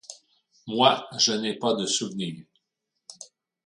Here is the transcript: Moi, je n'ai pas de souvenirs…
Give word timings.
Moi, 0.65 1.07
je 1.19 1.31
n'ai 1.31 1.59
pas 1.59 1.75
de 1.75 1.85
souvenirs… 1.85 2.47